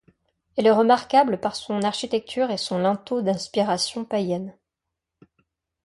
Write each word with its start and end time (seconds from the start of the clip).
Elle 0.57 0.65
est 0.65 0.71
remarquable 0.71 1.39
par 1.39 1.55
son 1.55 1.83
architecture 1.83 2.49
et 2.49 2.57
son 2.57 2.79
linteau 2.79 3.21
d’inspiration 3.21 4.03
païenne. 4.03 4.57